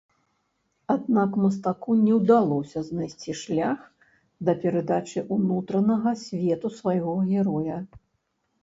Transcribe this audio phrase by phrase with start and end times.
[0.93, 3.79] Аднак мастаку не ўдалося знайсці шлях
[4.49, 7.77] да перадачы ўнутранага свету свайго героя.